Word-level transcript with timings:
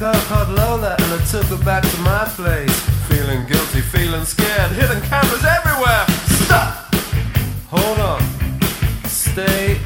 girl 0.00 0.14
called 0.28 0.48
Lola 0.48 0.96
and 0.98 1.12
I 1.12 1.22
took 1.26 1.44
her 1.52 1.62
back 1.62 1.82
to 1.82 1.98
my 2.00 2.24
place. 2.34 2.74
Feeling 3.06 3.44
guilty, 3.46 3.82
feeling 3.82 4.24
scared, 4.24 4.72
hidden 4.72 4.98
cameras 5.02 5.44
everywhere. 5.44 6.06
Stop! 6.40 6.94
Hold 7.68 7.98
on. 7.98 8.22
Stay 9.04 9.78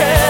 Yeah. 0.00 0.29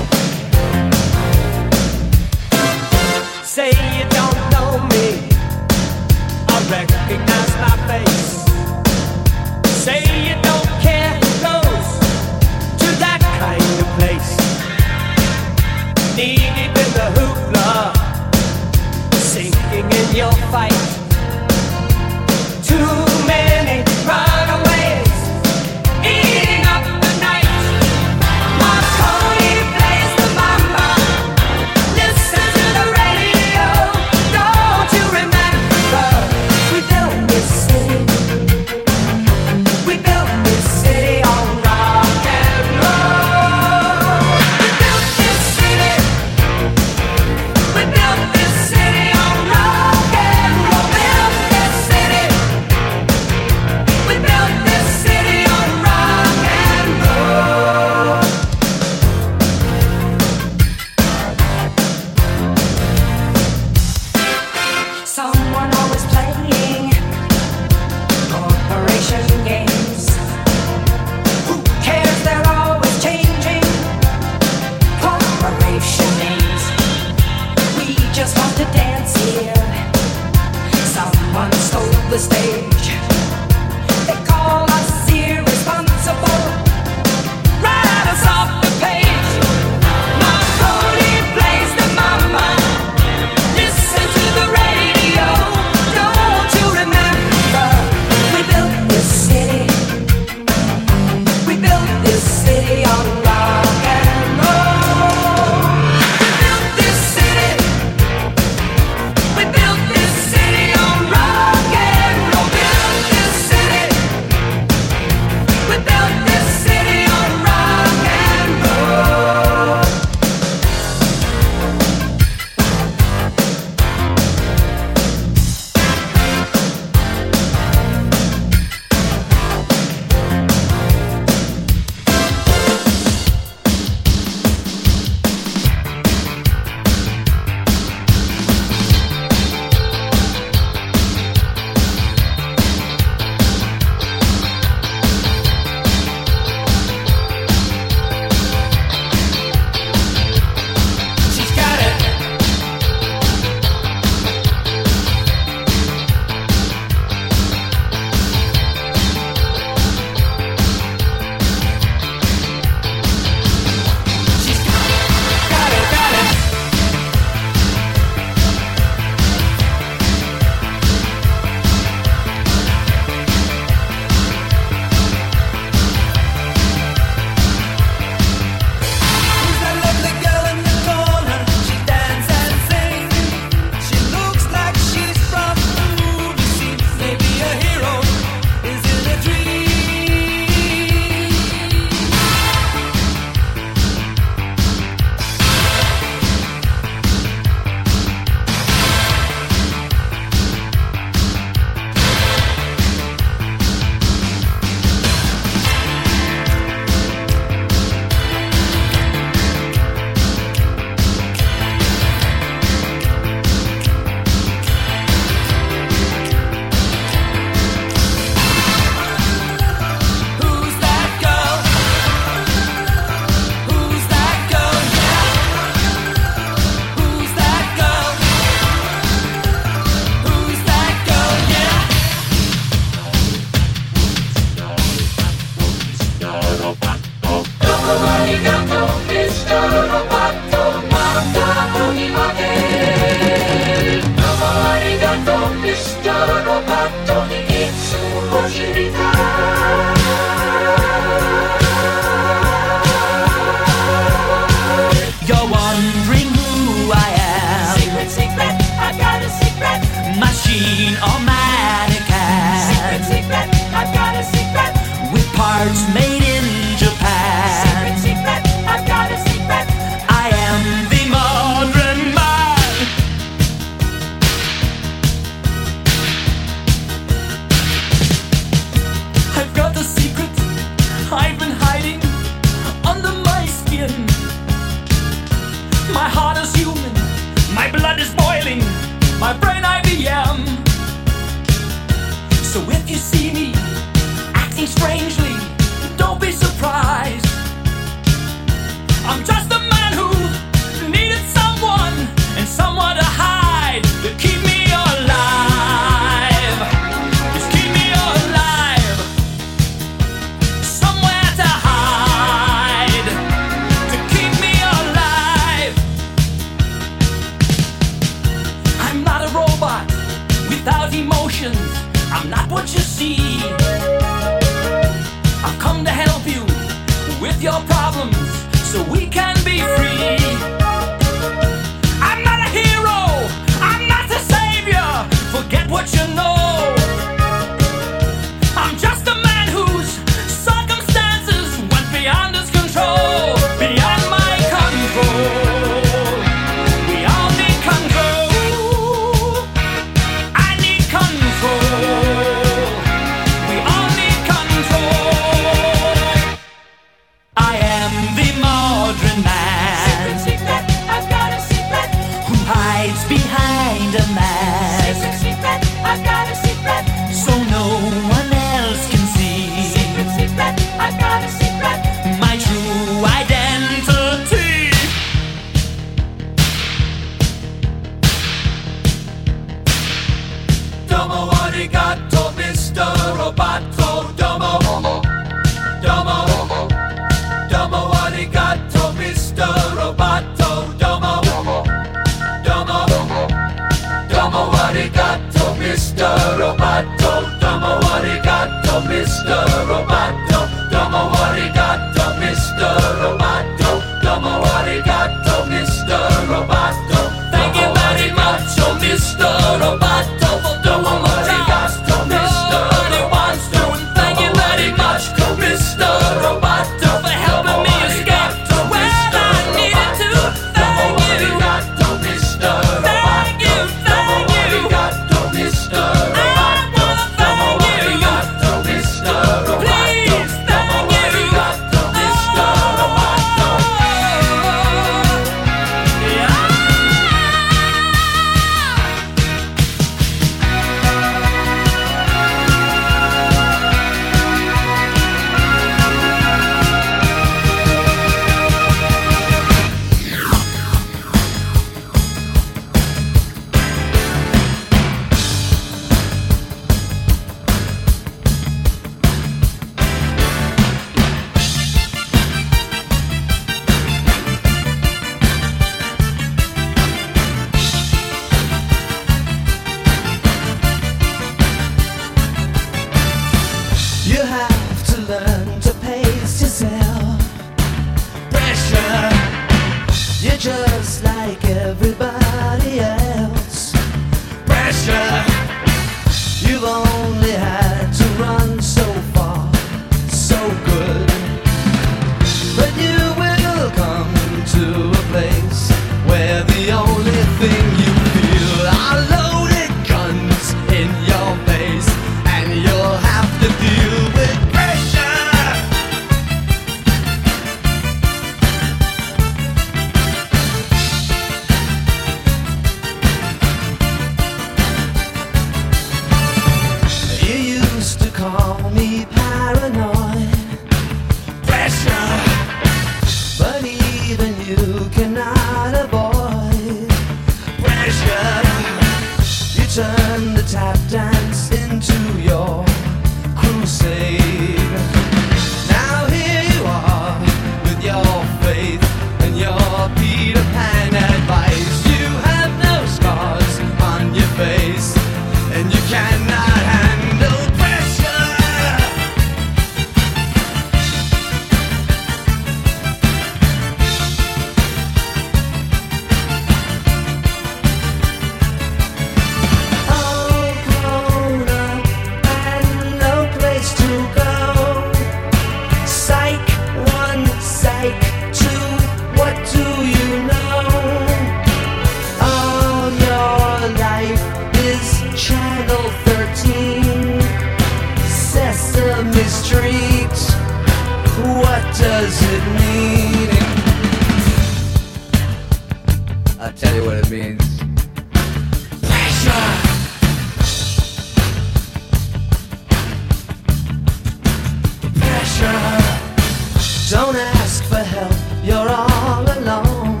For 597.70 597.76
help, 597.76 598.12
you're 598.42 598.68
all 598.68 599.24
alone. 599.38 600.00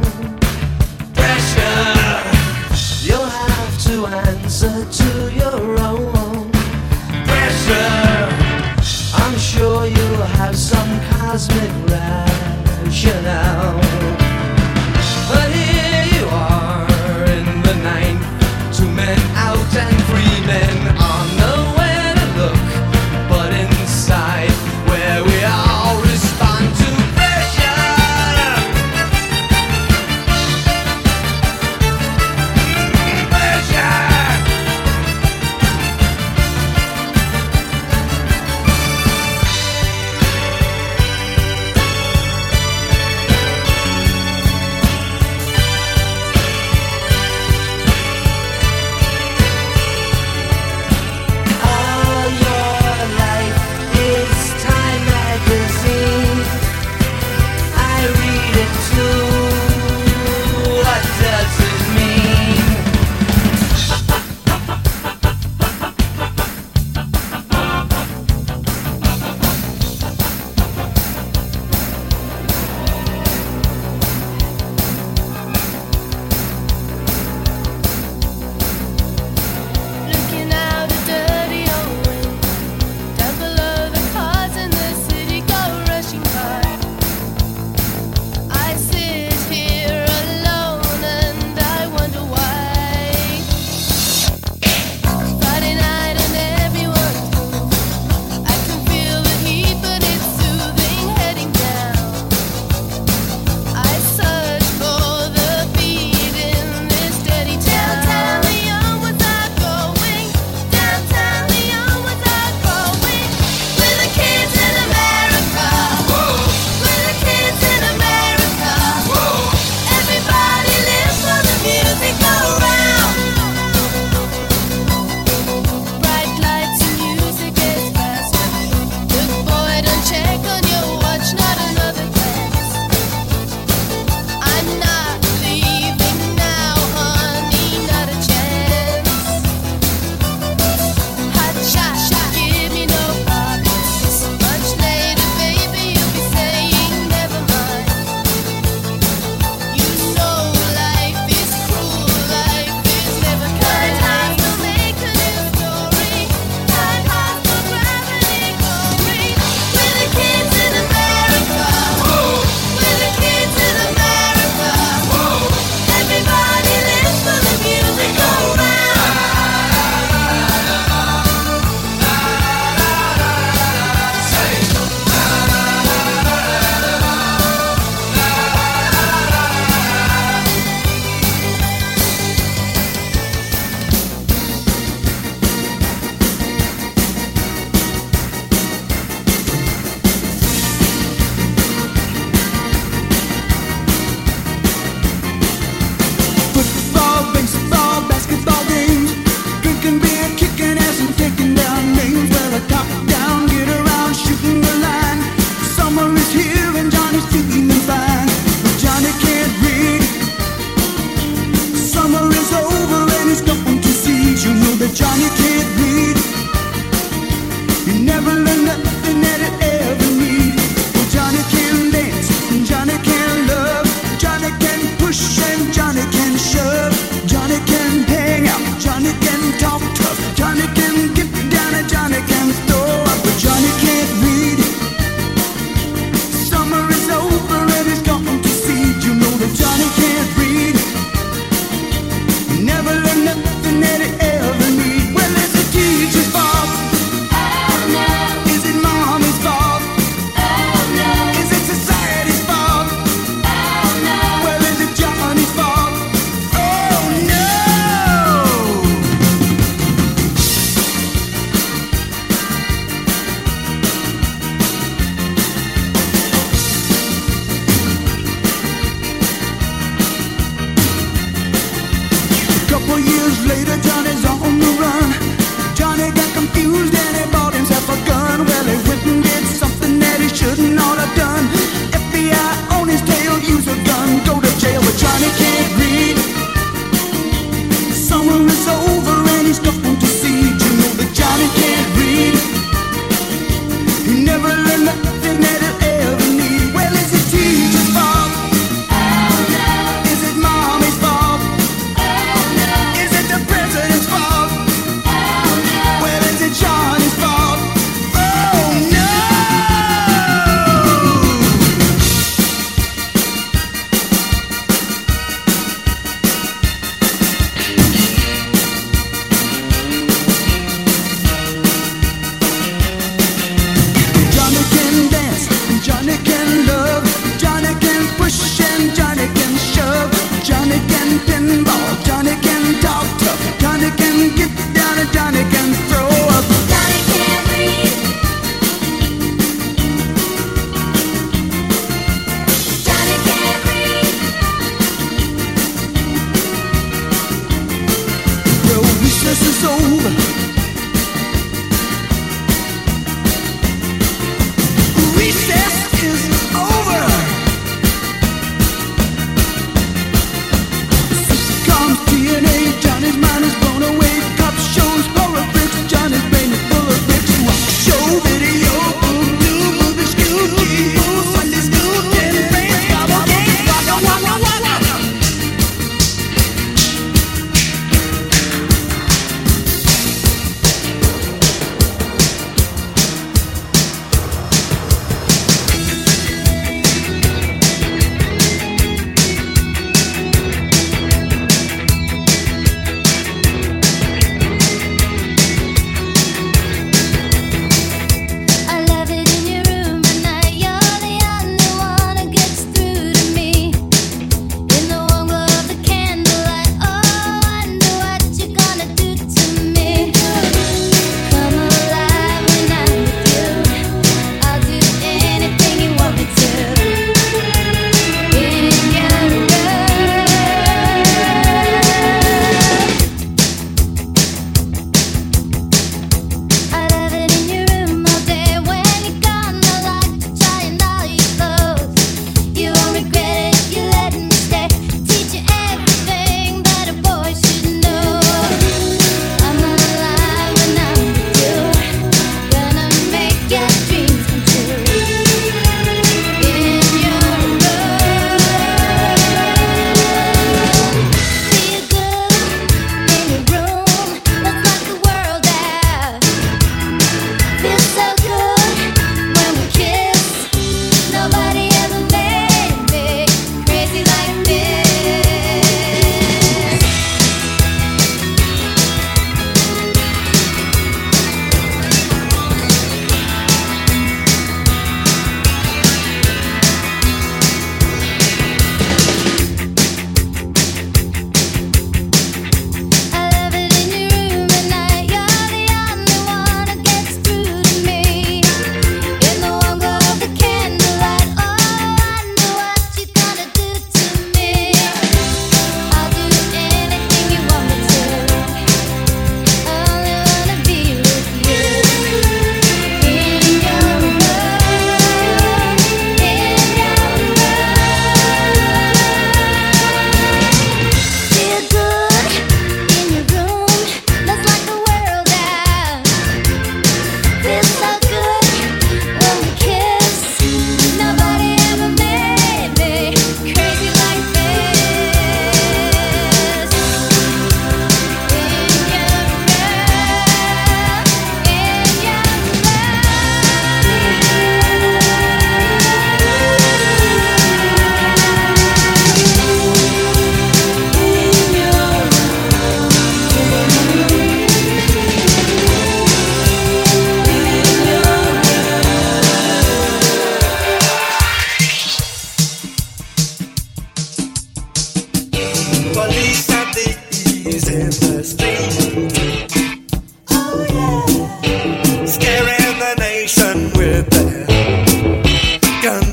Pressure. 1.14 2.20
You'll 3.06 3.32
have 3.42 3.74
to 3.86 3.94
answer 4.06 4.76
to 5.00 5.08
your 5.40 5.78
own. 5.78 6.50
Pressure. 7.30 8.28
I'm 9.22 9.36
sure 9.38 9.86
you'll 9.86 10.26
have 10.40 10.56
some 10.56 10.90
cosmic 11.10 11.70
rationale. 12.84 13.89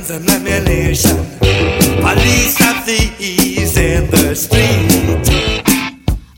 with 0.07 0.21
an 0.21 0.29
emulation. 0.29 1.17
Police 2.01 2.61
are 2.61 2.81
thieves 2.81 3.77
in 3.77 4.09
the 4.09 4.35
street. 4.35 5.27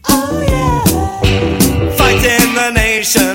Oh 0.10 0.42
yeah. 0.48 1.96
Fighting 1.96 2.54
the 2.56 2.72
nation. 2.74 3.29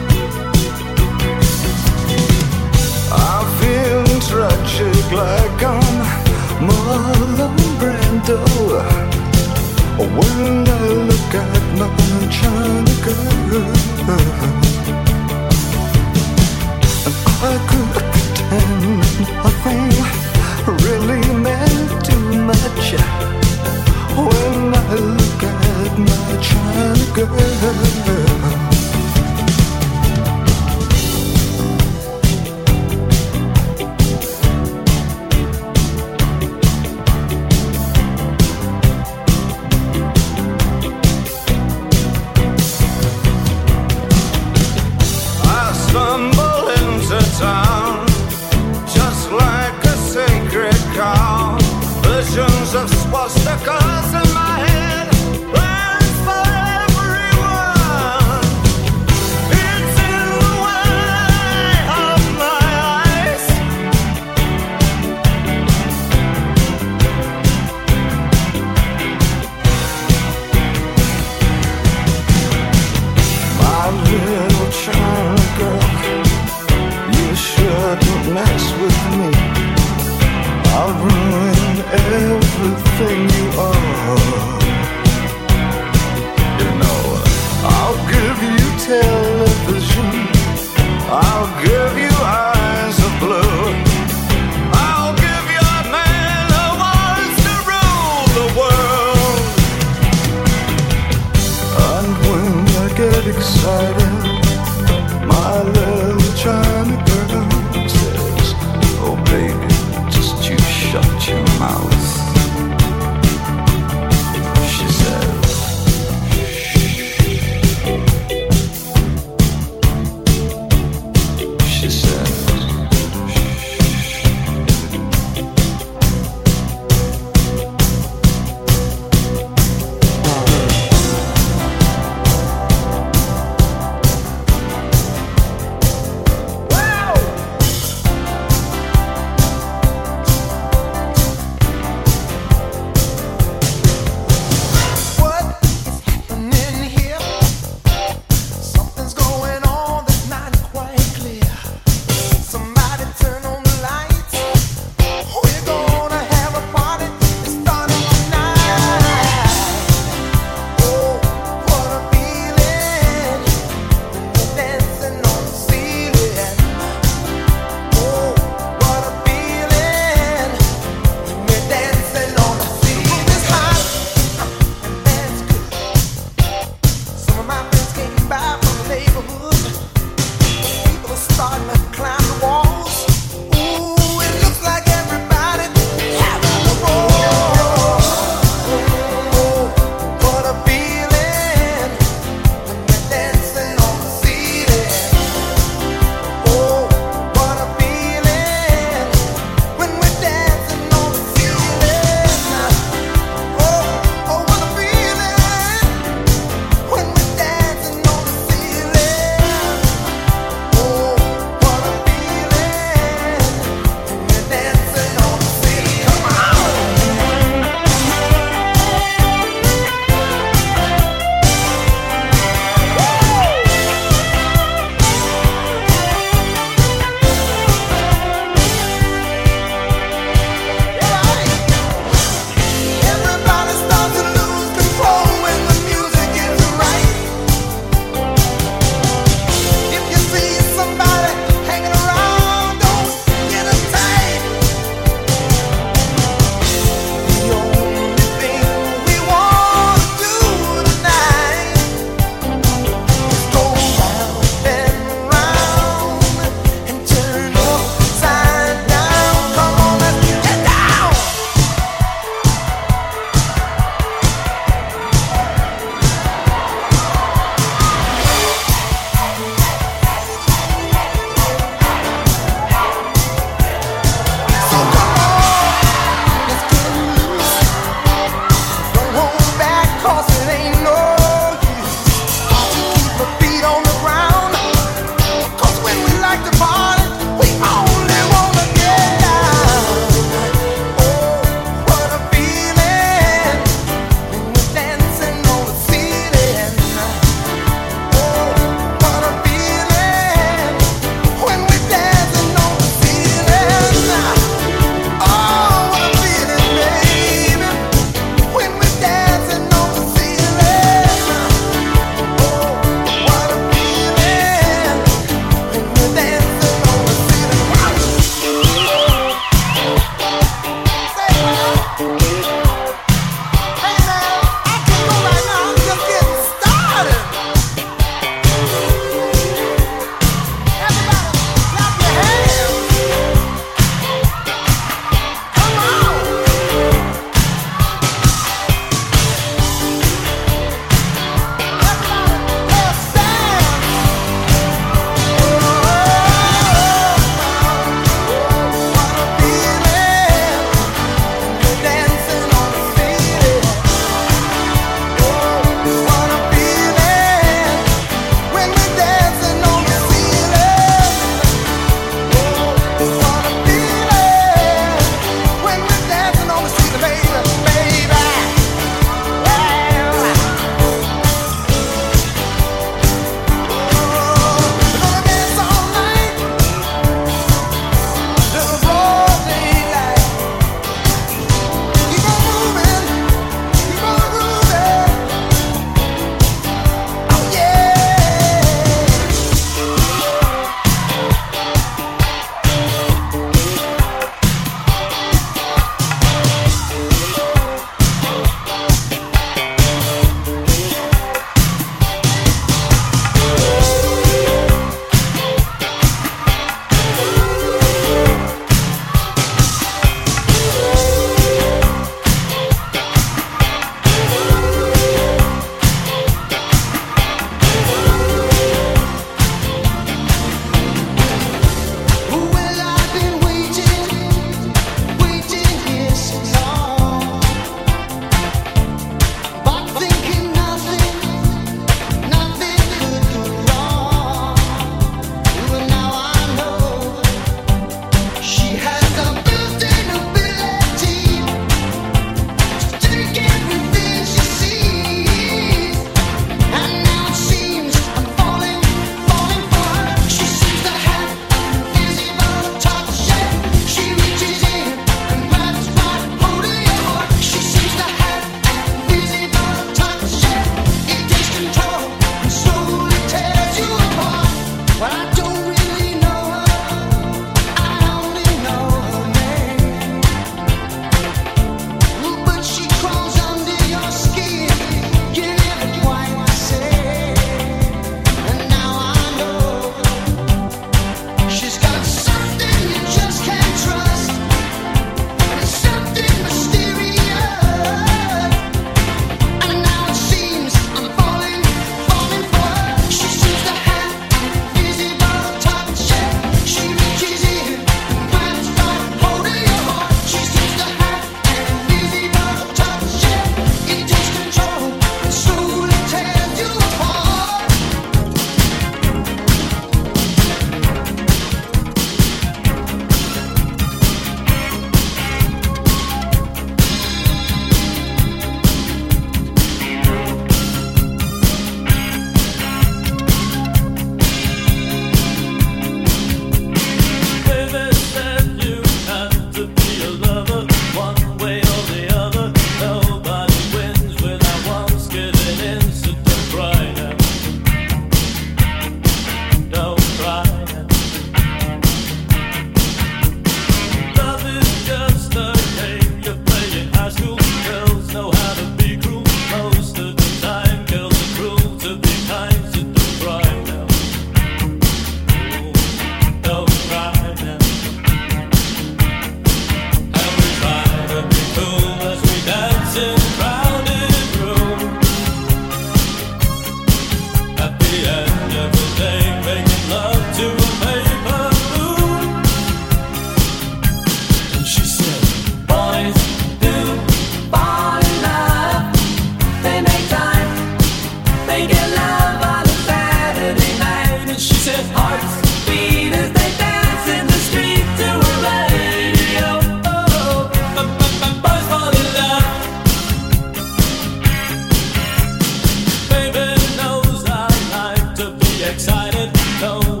know 599.61 600.00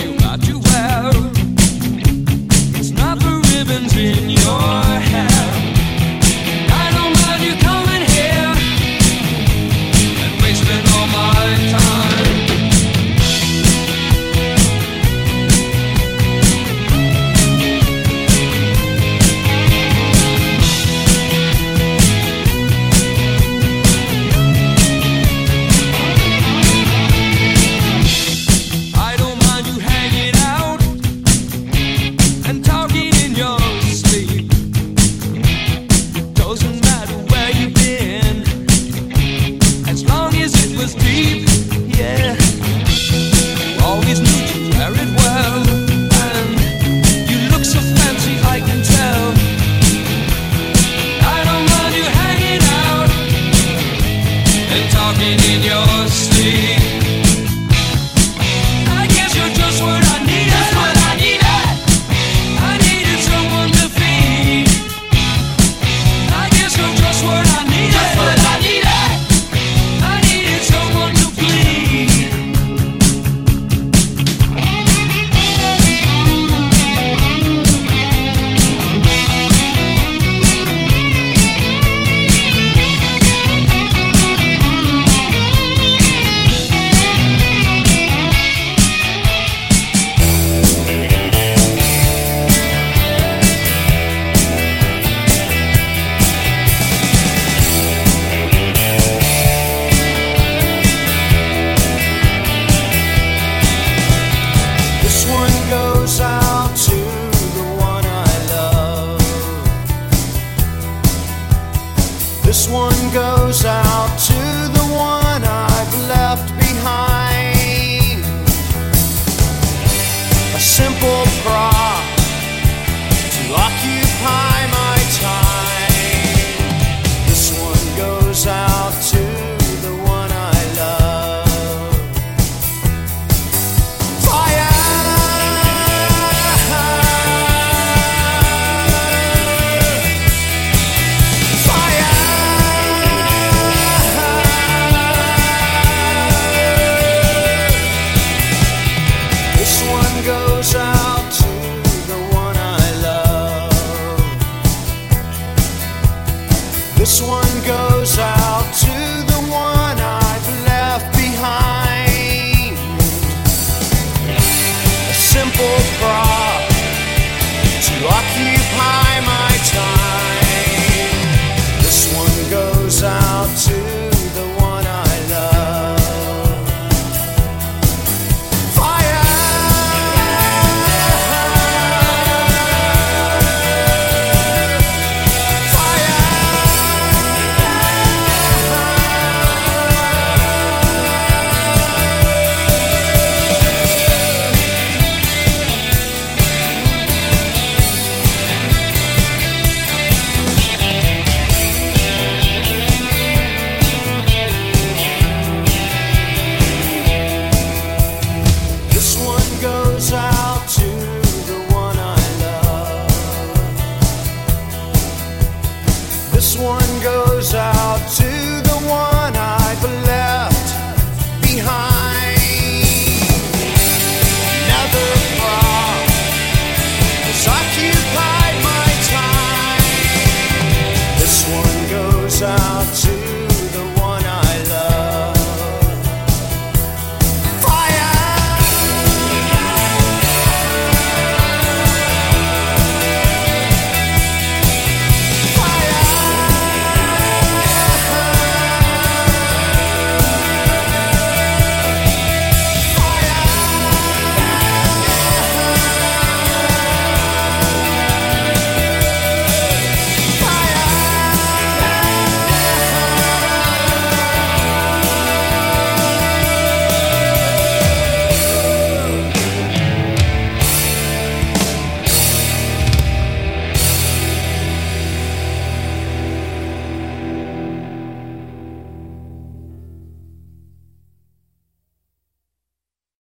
you 0.00 0.18
got 0.18 0.46
you 0.46 0.58
well. 0.60 1.12
It's 2.78 2.90
not 2.90 3.18
the 3.18 3.42
ribbons 3.50 3.96
in 3.96 4.30
your 4.30 4.87